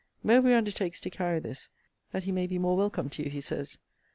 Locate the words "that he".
2.11-2.31